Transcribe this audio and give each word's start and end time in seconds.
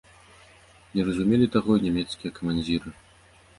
Не 0.93 1.05
разумелі 1.09 1.49
таго 1.57 1.71
і 1.79 1.85
нямецкія 1.85 2.35
камандзіры. 2.41 2.99